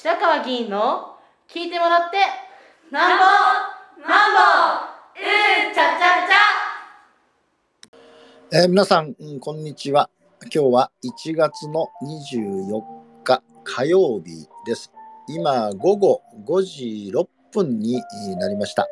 [0.00, 1.16] 白川議員の
[1.48, 2.18] 聞いてもらって
[2.92, 3.24] なんぼ
[4.08, 4.38] なんぼ
[5.18, 10.08] うんちゃちゃちゃ、えー、皆さん、うん、こんにちは。
[10.42, 12.80] 今日は1月の24
[13.24, 14.92] 日火曜日です。
[15.26, 18.00] 今午後5時6分に
[18.36, 18.86] なりました、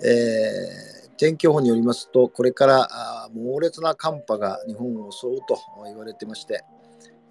[0.00, 2.88] えー、天気予報によりますとこれから
[3.34, 6.62] 猛烈な寒波が日本を襲うと言われてまして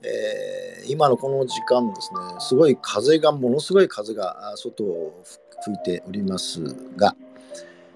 [0.06, 5.24] えー、今のこの時間ですね、すごい風が、ものすごい風が外を
[5.64, 6.62] 吹いております
[6.98, 7.16] が、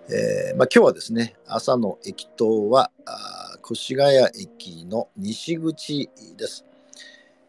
[0.10, 2.92] えー、まあ、今日はですね、朝の駅頭は
[3.70, 6.66] 越谷駅の西口です。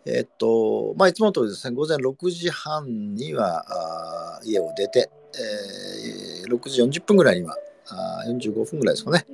[0.04, 7.54] え、っと、まあ、いつもの通りですね、午前6時半には家を出て、えー、6時40分ぐらいには、
[7.90, 9.24] あ45分ぐらいですかね、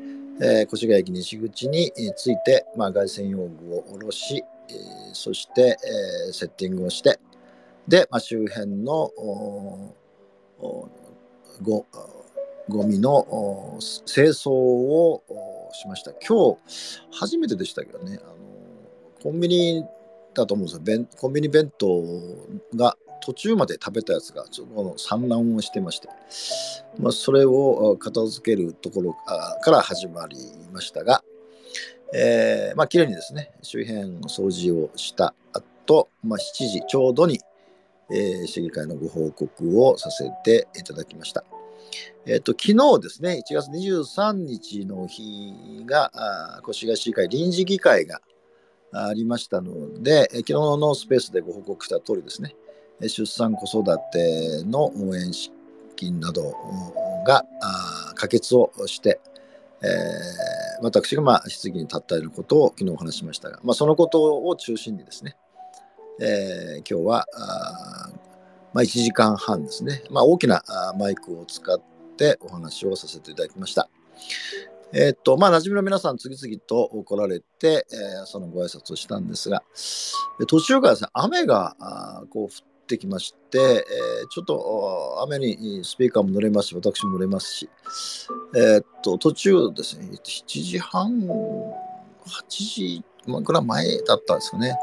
[0.42, 4.74] えー、越谷駅西口に着いて、まあ、外線用具を下ろし、え、
[5.12, 5.76] そして、
[6.26, 7.18] えー、セッティングをして
[7.88, 9.10] で、まあ、周辺の
[11.62, 11.86] ご
[12.68, 15.22] ゴミの清掃を
[15.74, 16.12] しました。
[16.12, 16.58] 今日
[17.12, 18.18] 初めてでしたけどね。
[18.22, 18.34] あの
[19.22, 19.84] コンビニ
[20.34, 21.06] だと思うんですよ。
[21.18, 22.02] コンビニ弁当
[22.74, 26.08] が途中まで食べたやつがちょっと産卵をしてまして、
[26.98, 30.36] まあ、それを片付けるところから始まり
[30.72, 31.22] ましたが、
[32.16, 37.40] えー、まあ、綺麗にですね、周辺掃除をした後、まあ、7時ちょうどに、
[38.08, 41.44] えー、市議会のご報告をさせていただきました。
[42.24, 48.20] えっ、ー、と、昨日ですね、1月23日の日が、あ越谷市議会臨時議会が
[48.92, 52.54] ありましたので、え昨日のスペースでご報告した通りですね、
[53.00, 55.50] 出産子育ての応援資
[55.96, 56.54] 金など
[57.26, 57.44] が
[58.14, 59.20] 可決をして、
[59.82, 60.53] えー
[60.84, 65.36] 私がまあ質疑に立ったようなことを昨日お話しましたが、まあ、そのことを中心にですね、
[66.20, 68.10] えー、今日はあ、
[68.72, 70.62] まあ、1時間半ですね、まあ、大きな
[70.98, 71.80] マイクを使っ
[72.16, 73.88] てお話をさせていただきました。
[74.92, 79.64] えー、っと、まあ、馴染みの皆さん次々と来られて、えー、そのご挨拶をしたんですが、
[80.46, 81.74] 途中からですね、雨が
[82.30, 82.50] こう降っ
[82.86, 87.68] てきまして、えー、ちょっと雨にスピーカーも乗れますし、私も乗れますし、
[88.54, 94.76] えー、と、途中ですね、7時半、8時ぐらい前だったんですかね。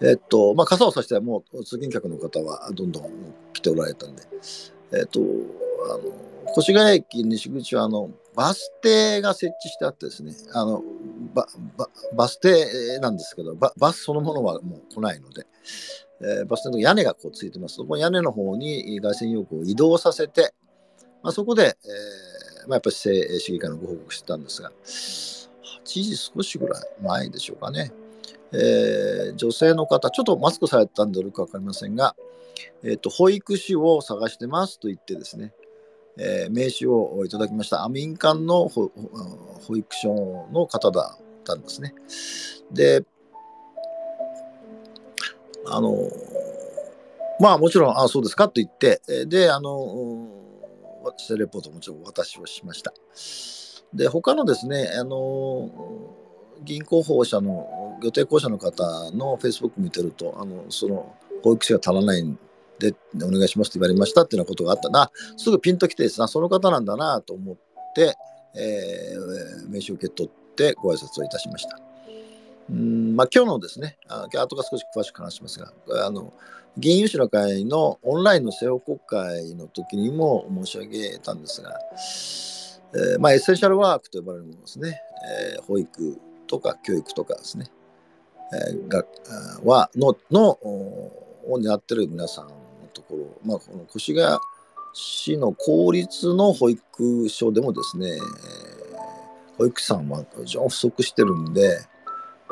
[0.00, 3.10] えっと、まあ、傘をさしてもう通勤客の方はどんどん
[3.52, 4.22] 来ておられたんで、
[4.92, 10.82] えっと、あの、越谷駅西口は、あの、バス停が設置してあってですね、あの、
[11.34, 11.46] バ
[12.16, 15.46] バス停なんですけどバ、バスそのものはもう来ないので、
[16.22, 17.74] えー、バス停の屋根がこうついてます。
[17.76, 20.54] その屋根の方に外線用具を移動させて、
[21.22, 27.92] まあ、そこで、えーまあ、やっぱり市議会のご報告してたんですが、8時少しぐらい前でしょうかね。
[28.52, 32.16] えー、女性の方、ちょっとマスクされたんでどるか分かりませんが、
[32.82, 35.52] えーと、保育士を探してますと言ってですね、
[36.18, 37.88] えー、名刺をいただきました。
[37.88, 38.90] 民間の保
[39.76, 41.94] 育所の方だったんですね。
[42.72, 43.04] で、
[45.66, 45.96] あの、
[47.38, 50.28] まあもちろん、あそうですかと言って、で、あの、
[51.02, 52.92] 私レポートもちろん私をしました。
[53.94, 55.70] で、他のですね、あの、
[56.62, 62.38] 銀行法者の、予定校舎の方のフェイスブック見てると、あの、その、保育士が足らないん
[62.78, 67.56] で、お願いしますと言われましたっていうようなことがあったな、すぐピンときてですね、その方なんだなと思っ
[67.94, 68.14] て、
[68.54, 71.78] えー、名刺を受け取ってご挨拶をいたしました。
[72.70, 75.72] うんまあ、今日のですね、あ後が少し詳しく話しますが、
[76.06, 76.32] あの
[76.76, 81.74] 議員有志の会のオンラインの政府国会の時にも申し上げたんですが、
[82.94, 85.00] えー、まあ、エッセンシャルワークと呼ばれるものですね、
[85.54, 87.66] えー、保育とか教育とかですね、
[88.68, 89.04] えー、が
[89.64, 92.52] はののを担ってる皆さんの
[92.92, 94.38] ところ、まあ、この越谷
[94.92, 98.18] 市の公立の保育所でもですね、
[99.58, 101.78] 保育士さんは非常に不足してるんで、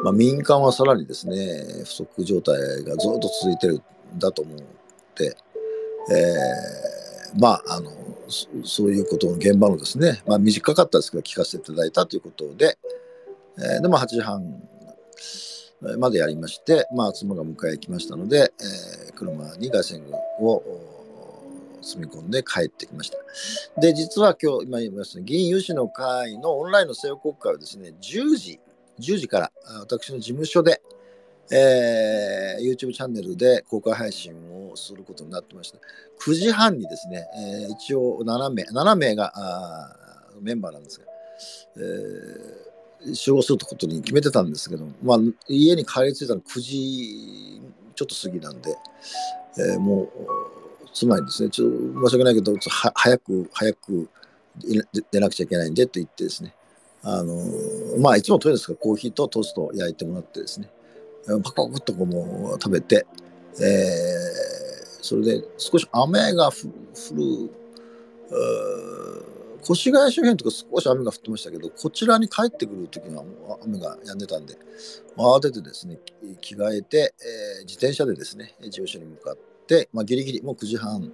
[0.02, 3.82] まあ、民間はさらにですね、不足状態がずっと続いてる。
[4.16, 4.58] だと思っ
[5.14, 5.36] て、
[6.10, 7.92] えー、まあ、あの、
[8.64, 12.78] そういうことの現場のですね、まあ、短かったですけど、聞かせていただいたということで、
[13.58, 14.62] えー、でも8時半
[15.98, 18.52] までやりまして、まあ、妻が迎えに来ましたので、
[19.06, 20.02] えー、車に外線
[20.40, 20.62] を
[21.82, 23.80] 積み込んで帰ってきました。
[23.80, 28.60] で、実は今日、今言いました、議員有志の会のオンラインの政府国会はですね、10時
[29.00, 30.82] 10時から私の事務所で、
[31.50, 34.34] えー、YouTube チャンネルで公開配信
[34.70, 35.78] をすることになってました。
[36.20, 39.32] 9時半にですね、えー、一応7名、7名が
[40.40, 41.06] メンバーなんですが、
[41.76, 45.18] えー、集合することに決めてたんですけど、まあ、
[45.48, 47.60] 家に帰り着いたの9時
[47.94, 48.76] ちょっと過ぎなんで、
[49.58, 50.08] えーもう
[50.98, 51.76] 妻にですねちょっと
[52.08, 54.08] 申し訳ないけどは早く早く
[55.12, 56.54] 出なくちゃいけないんでと言ってですね
[57.02, 57.34] あの
[57.98, 60.68] まあいつもトイレですかコーヒーとトーストを焼いてもらってですね
[61.42, 63.06] パクパクっとこうも食べて、
[63.60, 64.48] えー
[65.00, 66.68] それで少し雨が降
[67.14, 67.50] る
[69.62, 74.58] 越谷周辺とか少し雨が降ってましたけどこちらに帰ってくる時はもう雨が止んでたんで
[75.16, 75.98] 慌ててですね
[76.40, 79.36] 着替えて、えー自転車でですね事務所に向かっ
[79.66, 81.10] て、まあ、ギリギリもう9時半、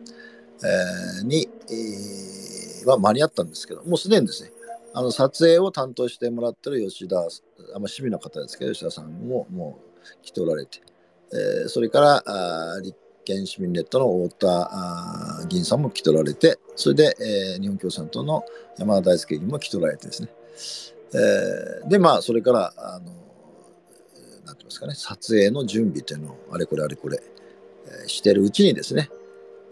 [0.63, 4.51] えーに、えーは間に合ったんですけどもうすでにですね
[4.93, 7.29] あの撮影を担当してもらってる吉田あんま
[7.75, 9.84] 趣味の方ですけど吉田さんももう
[10.23, 10.81] 来ておられて、
[11.33, 12.23] えーそれから
[12.77, 16.59] あ立憲市民ネットの太田議員さんも来ておられて。
[16.77, 18.45] それで、えー日本共産党の
[18.79, 20.29] 山田大輔議員も来ておられてですね、
[21.15, 23.07] えーでまあそれからあの
[24.45, 24.95] なんて言いますかね。
[24.95, 27.23] 撮影の準備というのをあれこれあれこれ、
[27.87, 29.09] えーしてるうちにですね、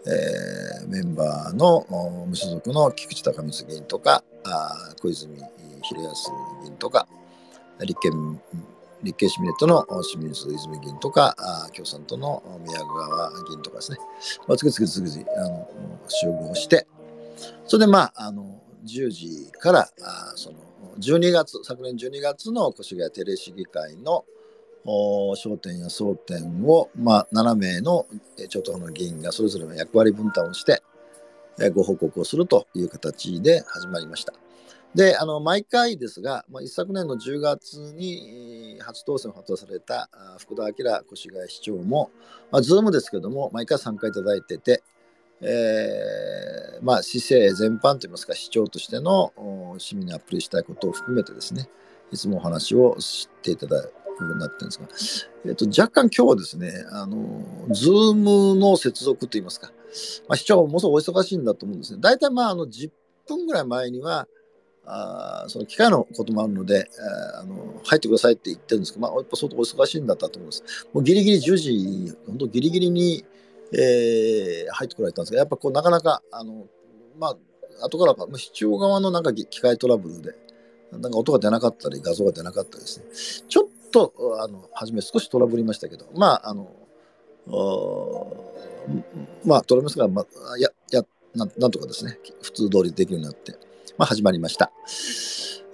[0.07, 1.85] えーメンバーの
[2.27, 6.31] 無所属の菊池隆光議員とかあ小泉秀康
[6.61, 7.07] 議員とか
[7.81, 8.39] 立憲
[9.03, 11.35] 立憲市民ネットの清水泉議員とか
[11.73, 13.97] 共産党の宮川議員とかですね、
[14.47, 15.67] まあ、次々次々あの
[16.07, 16.87] 集合して
[17.65, 20.57] それでまああの10時からあその
[20.99, 24.25] 12月昨年12月の越谷テレ市議会の
[24.85, 28.05] お焦点や争点を、まあ、7名の
[28.49, 30.83] 超党派の議員がそれぞれの役割分担をして、
[31.59, 34.33] えーご報告をするという形で始まりました。
[34.95, 38.52] で、あの毎回ですが、まあ、一昨年の10月に
[38.83, 40.09] 初当選を果たされた
[40.39, 42.11] 福田晃越谷市長も、
[42.51, 44.83] まあ、ズームですけども、毎回参加いただいてて、
[45.41, 49.33] えーまあ、市政全般といいますか、市長としての
[49.77, 51.69] 市民にアップリしたいことを含めてですね、
[52.11, 59.71] いつもお話をしていただくようになってるんですが、えっと、若干今日はですね、あの、ズームの接続といいますか、
[60.27, 61.99] まあ、市長もそうお忙しいんだと思うんですね。
[62.01, 62.91] 大体まあ、あの、10
[63.27, 64.27] 分ぐらい前には、
[64.85, 66.89] あその機械のこともあるので、
[67.35, 70.63] あーあの入ってくださいって言ってるんですけど、まあ、やっぱ相当お忙しいんだったと思うんです。
[70.93, 73.25] もうギリギリ10時、本当ギリギリに、
[73.73, 76.67] えー入ってこられたんですが、やっぱこうなかなか、あの
[77.19, 80.35] まあ後からまあ市長側のなんか機械トラブルで、
[80.91, 86.71] なんか音が出なかったり、画像が出なかったりですね、ちょっと、あの初め少しトラブりましたけど、まあ、あの、
[89.45, 93.53] まあ、トラブりますが、まあ、や、やなん、なんとかですね、普通通りできるようになって、
[93.97, 94.71] まあ、始まりました。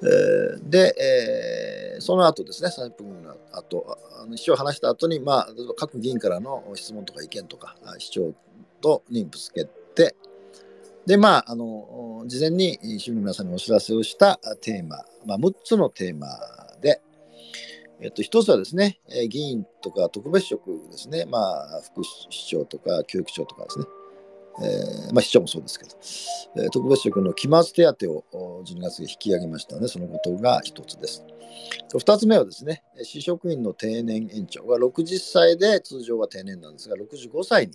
[0.01, 8.33] えーで、えーその後ですね、30分の後、あの市長話した後に、まあ、各議員からの質問とか意見とか、市長
[8.81, 10.15] とにぶつけて、
[11.05, 16.27] で、まあ、あの、事前に市民の皆さんにお知らせをしたテーマ、まあ、6つのテーマ
[16.81, 17.01] で、
[18.01, 18.99] えっと、一つはですね、
[19.29, 23.85] 議員とか特別職ですね、まあ、副市長とか教育長とかですね、
[24.61, 31.23] えーまあ、市長もそうですけど、えー特別職の期末手当を12月に引き上げましたので、そのことが一つです。
[31.97, 37.73] 二つ目はですね、市職員の定年延長が60歳で通常は定年なんですが、65歳に、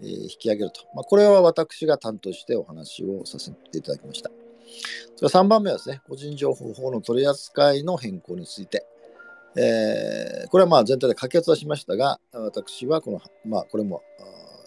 [0.00, 0.80] えー引き上げると。
[0.94, 4.30] まあ、これは私が担当してお話をさせていただきました。
[5.16, 8.86] それから3番目はですね、個人情報法の取り扱いの変更について、
[9.56, 14.02] えーこれはまあ全体で可決はしましたが、私はこの、まあ、これも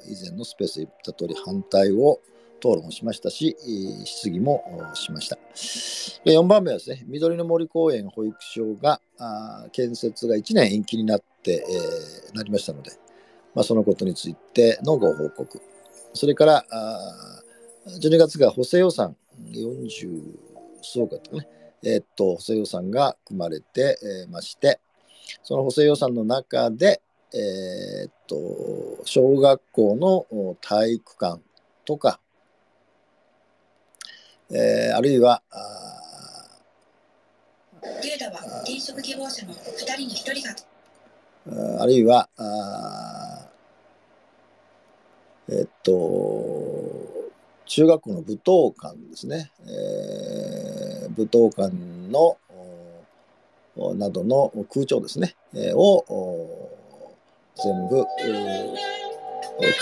[0.08, 2.20] 以前のスペースで言った通り反対を
[2.62, 3.58] 討論しましたし、
[4.06, 5.38] 質疑もしました。
[6.26, 9.02] 4番目はですね、緑の森公園保育所が
[9.72, 12.92] 建設が1年延期になって、えーなりましたので、
[13.56, 15.62] まあ、そのことについてのご報告。
[16.14, 16.66] それから、
[17.88, 19.16] 12月が補正予算
[19.50, 20.38] 40
[20.82, 21.48] 数億だったかね、
[21.84, 24.80] えーっと、補正予算が組まれて、えーまして、
[25.44, 27.02] その補正予算の中で、
[27.34, 31.42] えーっと、小学校のお体育館
[31.86, 32.20] とか、
[34.50, 35.58] えーあるいは、あ
[38.04, 47.32] データは転職希望者の2人に1人がーあるいは、あーえーっと、
[47.66, 51.74] 中学校の舞踏館ですね、えー舞踏館
[52.10, 52.38] の
[53.76, 56.71] おなどの空調ですね、えーをお
[57.56, 58.06] 全部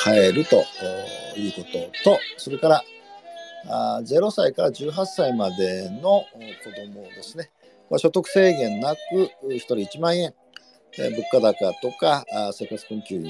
[0.04, 0.64] 変えると
[1.38, 1.62] いうこ
[2.04, 2.84] とと、それから
[3.68, 6.28] あ0歳から18歳までのお子
[6.76, 7.52] 供ですね、
[7.90, 9.00] まあ、所得制限なく
[9.48, 10.34] 1人1万円、
[10.98, 13.30] えー物価高とかあ生活困窮に、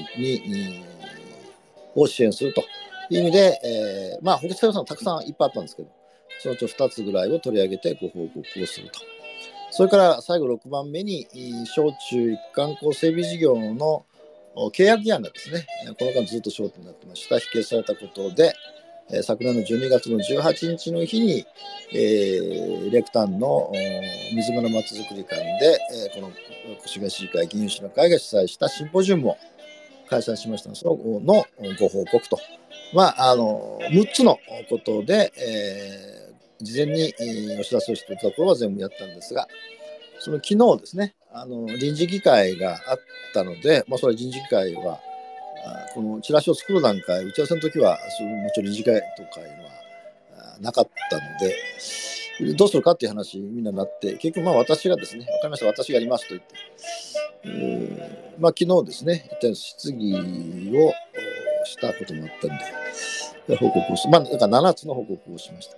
[1.94, 2.62] うんを支援すると。
[3.10, 5.88] いう意味で、えーまあ、保険予算たくさんいっぱいあったんですけど、
[6.40, 9.00] そのうち2つぐらいを取り上げてご報告をすると。
[9.72, 11.26] それから最後6番目に、
[11.66, 14.04] 小中一貫校整備事業の
[14.54, 15.66] 契約案がですね、
[15.98, 18.54] この間ずっと焦点になってました、否決されたことで、
[19.22, 21.44] 昨年の12月の18日の日に、
[21.92, 23.72] えー、レクタンの
[24.34, 25.78] 水村まちづくり館で、
[26.12, 26.32] えー、この
[26.84, 29.36] 越谷市議会議員主の会が主催したシンポジウムを
[30.08, 30.72] 開催しました。
[30.74, 31.44] そのの
[31.78, 32.38] ご報告と、
[32.94, 34.38] まあ、あの6つの
[34.68, 37.12] ことで、えー、事前に
[37.58, 39.48] お知らせをしていたところは全部やったんですが、
[40.20, 43.00] その昨日ですね、あの臨時議会があっ
[43.32, 45.00] たので、まあ、それは臨時議会は、
[45.94, 49.70] このチラシを作る段階、打ち合わせの時は、そのもちろん臨時会とかいうのは
[50.60, 56.54] なかったので、どうするかっていう話みんなになって、結局まあ私がですね、わかりました、私がやりますと言って、
[57.44, 60.14] えー、まあ昨日ですね、一旦質疑
[60.74, 60.92] を
[61.64, 62.58] したこともあったん
[63.46, 65.76] で、報告をし、まあ、だから7つの報告をしました。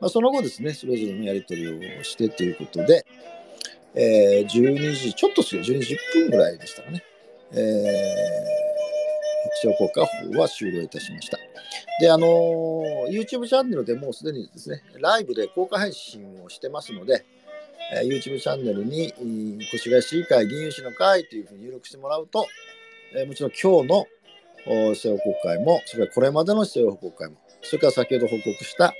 [0.00, 3.04] まあ、その後ですね、それぞれのやり取りをしてということで、
[3.94, 7.02] えー、12時、ちょっとする、12時10分ぐらいでしたかね。
[7.52, 7.58] えー、
[9.62, 11.38] 証拠化法は終了いたしました。
[12.00, 17.24] で、あのー、YouTube チャンネルでもうすでにですね、ライブで公開配信をしてますので、
[17.92, 19.12] えー、YouTube チャンネルに、
[19.74, 22.46] 越谷市議会議員士の会というふうに入力してもらうと、
[23.16, 24.06] えー、もちろん今日の
[24.90, 28.94] 政府国会も、それからこれまでの政府国会も、それから先ほど報告した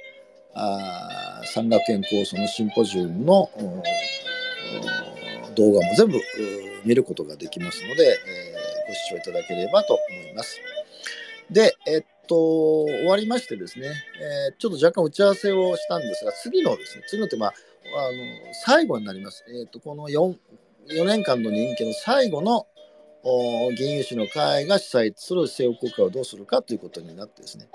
[0.54, 3.50] あ産学研構想のシンポジウムの
[5.55, 6.21] 動画も全部
[6.85, 10.61] 見ることができますので、えー、ご視聴いただければと思います。
[11.50, 17.53] で、えっと、終わりましてですね、えー、ちょっと若干打ち合わせをしたんですが、次のですね、次のって、まあ、あ
[18.12, 19.45] の最後になります。
[19.49, 20.37] えっと、この 4,
[20.89, 22.67] 4年間の任期の最後の
[23.77, 27.69] 議員有志の会が主催する政府国会をどうするかということになってですね、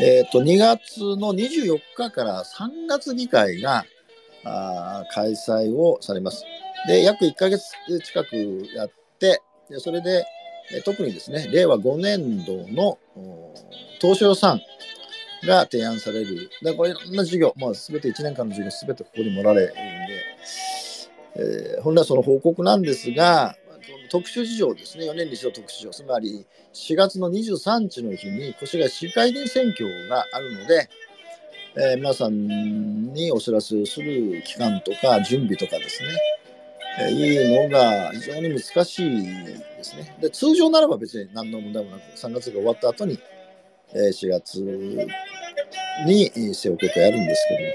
[0.00, 3.84] えっと、2月の24日から3月議会が
[4.44, 6.44] あ開催をされます。
[6.86, 7.64] で、約1ヶ月
[8.04, 8.36] 近く
[8.74, 10.24] やって、でそれで、
[10.84, 12.98] 特にですね、令和5年度の
[14.00, 14.60] 当初予算
[15.44, 16.50] が提案される。
[16.62, 19.82] で、これいろんな授業、まあ、全て1年間の授業、全てここに盛られるんで、
[21.34, 23.56] えー、本来その報告なんですが、
[24.10, 30.88] 特殊事情ですね、4年に一度特殊事情、つまり4月の23日の日に越谷市議会議員選挙があるので、
[31.74, 36.08] えー、皆さんにお知らせをする期間とか準備とかですね、
[37.00, 40.14] えー、いうのが非常に難しいですね。
[40.20, 43.18] で通常ならば別に何の問題もなく3月が終わった後に、
[43.94, 44.56] えー、4月
[46.06, 47.66] に政府国会やるんですけども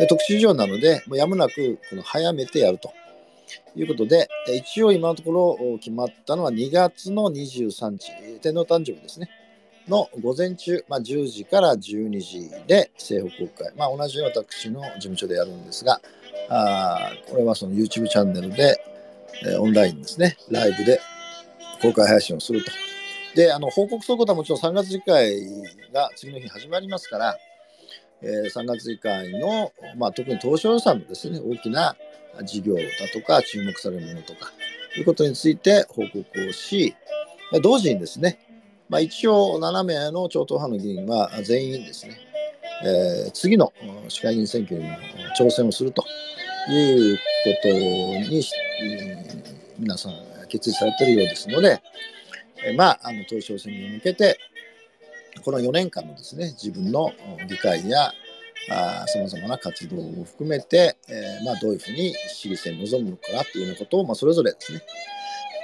[0.00, 2.92] で特殊事情なのでもうやむなくこの早めてやると
[3.74, 8.12] いうことで一応今のところ決まったのは2月の23日
[8.42, 9.30] 天皇誕生日ですね。
[9.88, 16.00] の午前中、まあ、10時から12時で政府国会、まあ、同じ私の事務所でやるんですが、
[16.50, 18.76] あこれはその YouTube チャンネルで、
[19.44, 21.00] えー、オンラインですね、ライブで
[21.82, 22.70] 公開配信をすると。
[23.34, 25.40] で、あの報告することはもちろん3月次回
[25.92, 27.36] が次の日始まりますから、
[28.22, 31.96] えー、3月次回の、まあ、特に当初予算のですね、大きな
[32.44, 32.80] 事業だ
[33.12, 34.50] とか注目されるものとか、
[34.96, 36.94] いうことについて報告をし、
[37.62, 38.38] 同時にですね、
[38.88, 42.18] まあ、一応7名の超党派の議員は全員ですね、
[42.84, 43.72] えー、次の
[44.08, 44.96] 市会議員選挙にも
[45.38, 46.04] 挑戦をすると
[46.70, 47.22] いうこ
[47.62, 48.42] とに、
[49.78, 50.12] 皆さん
[50.48, 51.82] 決意されているようですので、
[52.66, 54.38] えー、まあ、あの統一地選に向けて、
[55.44, 57.12] この4年間のですね、自分の
[57.48, 58.12] 議会や
[59.06, 64.82] さまざまな活動を含めて、えー、まあ、どういうふうに市議選に臨むのかなというようなことを、まあ、それぞれですね、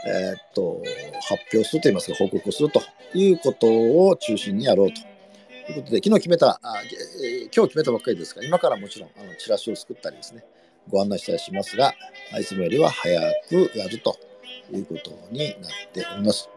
[0.07, 0.83] えー、っと
[1.29, 2.83] 発表するといいますか報告すると
[3.15, 6.83] いうことを中心にやろうということで昨日決めたあ、
[7.23, 10.45] え、今日決めたばっかりですが今からもちろんあのチラシを作ったりですね
[10.89, 11.95] ご案内したりしますが
[12.39, 14.17] いつもよりは早くやると
[14.73, 16.49] いうことになっております。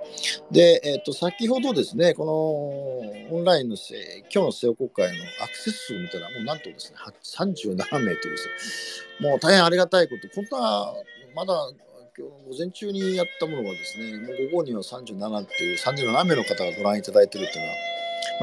[0.51, 10.93] で、えっ、と、先ほどですね、このオンラインの今日の政府国会のアクセス数みたいな、もうなんとですね、37名というですね、もう大変ありがたいこと、こんな、
[11.35, 11.53] まだ
[12.19, 17.77] 今日午前中にやったものがですね、もう午後には37っていう37名の方がご覧いただいているというのは、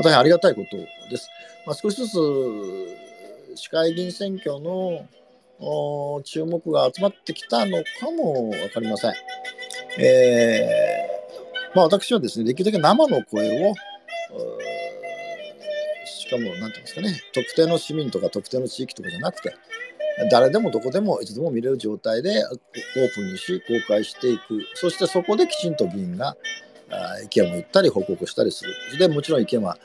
[0.04, 0.76] 大変ありがたいこと
[1.10, 1.28] です。
[1.66, 5.08] まあ、少しずつ市会議員選挙の
[6.22, 9.12] 注目が集まってきたのかも分かりません。
[9.98, 13.74] えー、まあ、私はですね、できるだけ生の声を、
[16.06, 19.52] しかも、なんていうんですかね、特定の市民とか特定の地域とかじゃなくて、
[20.30, 24.60] 誰でもどこでもいつでも見れる状態でオープンにし公開していく。
[24.74, 26.36] そしてそこできちんと議員が
[27.24, 28.98] 意見を言ったり報告したりする。
[28.98, 29.76] でもちろん意見は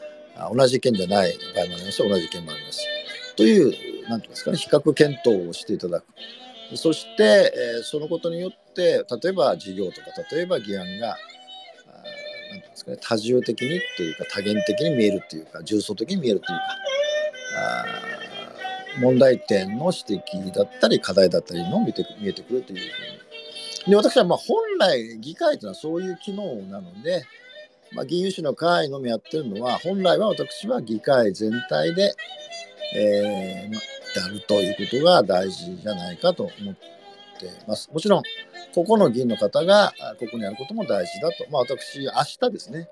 [0.53, 1.37] 同じ意見じゃない。
[1.55, 2.87] 場合もありますし同じ意見もあります。
[3.35, 6.05] という何て言うんですかね比較検討をしていただく。
[6.75, 11.17] そして、えそのことによって例えば事業とか例えば議案が
[12.51, 16.63] 何て言うんですかね多重的にというか多元的に見えるというか重層的に見えるというか
[17.57, 18.08] あ
[18.97, 22.79] 問題点の指摘だったり課題だったりの見て見えてくるという。
[22.79, 23.29] ふうに
[23.89, 27.23] で私はま本来議会というのはそういう機能なので、
[27.91, 32.13] まあ、議員主の会のみやってるのは本来は私は議会全体で、
[32.95, 33.79] えーま、
[34.21, 36.81] やるということが大事じゃないかと思って
[37.67, 37.89] ます。
[37.91, 38.23] もちろん
[38.73, 42.87] ここの議員の方がここにあることも大事だと、まあ、私明日ですね、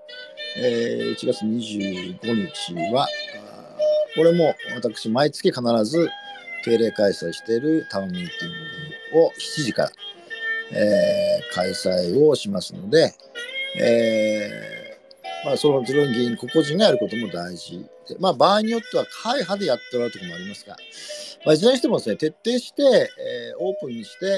[0.58, 3.08] えー1月25日は
[4.18, 6.10] これも私毎月必ず
[6.66, 8.52] 定例開催しているタウンミーティン
[9.14, 9.92] グを7時から
[10.72, 13.14] えー開催をしますので、
[13.80, 20.76] えーまあ、そのズルン議員個々人がやることも大事で、まあ、場合によっては会派でやっておられるところもありますが、
[21.46, 24.30] まあ、いずれにしてもですね徹底して、えーオープンにして、え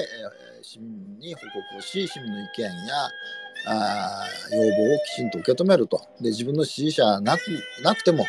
[0.46, 2.70] ー市民に報告をし市民の意見や
[3.66, 6.00] あ要望をきちんと受け止めると。
[6.20, 7.40] で自分の支持者なく
[7.82, 8.26] なくても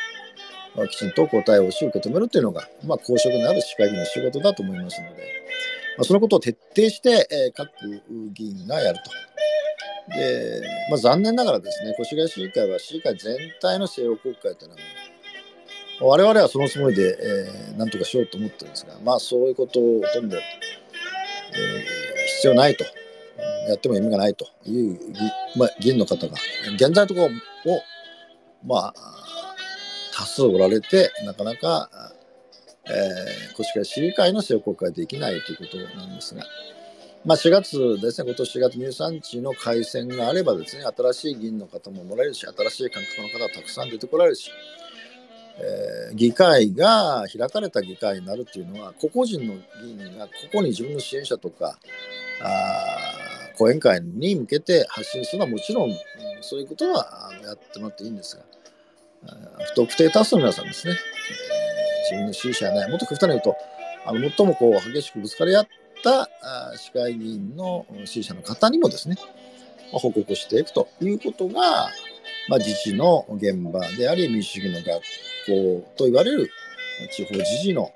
[0.90, 5.24] きちんと答えをし受け止めるというのが、まあ、公職のある市会議員の仕事だと思いますので、
[5.98, 7.70] まあ、そのことを徹底して、えー各
[8.34, 10.16] 議員がやると。
[10.16, 14.76] で、まあ、残念ながらですね、越谷市議会は市議会全体の政法国会というの
[16.08, 20.42] は、我々はそのつもりで、えーなんとかしようと思ってるんですが、まあそういうことをほとんど、えー
[22.38, 22.84] 必要ないと、
[23.68, 25.00] やっても意味がないという議,、
[25.58, 26.34] まあ、議員の方が、
[26.74, 27.30] 現在のとこ
[27.66, 27.82] ろを、
[28.66, 28.94] まあ、
[30.22, 31.90] 多数おられて、なかなか、
[32.86, 36.44] えー、越谷市議会の政法国会できないということなんですが、
[37.26, 44.52] まあ、4月ですね、今年4月23日の改選があればですね、新しい議員の方ももらえるし、新しい感覚の方がたくさん出てこられるし、
[45.58, 51.80] えー議会が開かれた議会になるっていうのは、個々人の議員がここに自分の支援者とか、
[52.42, 55.92] あ講演会に向けて発信するのはもちろん、
[56.42, 58.44] そういうことはやってもらっていいんですが、
[59.24, 60.96] 不特定多数の皆さんですね、
[62.10, 63.56] 自分の支持者やない、もっと極端に言うと、
[64.06, 65.68] あの最もこう激しくぶつかり合っ
[66.04, 66.30] た
[66.78, 69.16] 市会議員の支持者の方にもですね、
[69.92, 71.90] まあ報告していくということが、
[72.50, 75.04] まあ、自治の現場であり、民主主義の学
[75.84, 76.50] 校と言われる
[77.12, 77.92] 地方自治の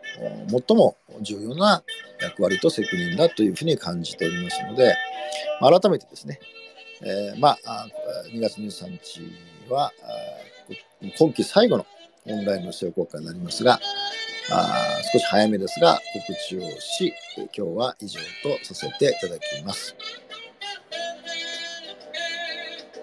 [0.67, 1.84] 最も重要な
[2.21, 4.95] 役割と責任だというふうに感じておりますので、
[5.60, 6.39] まあ改めてですね、
[7.02, 7.88] えーまあ、
[8.32, 9.21] 2月23日
[9.69, 9.91] は
[11.17, 11.86] 今期最後の
[12.28, 13.80] オンラインの視聴公開になりますが、
[14.51, 19.95] あ少し早めですが告知をし、今日は以上とさせていただきます。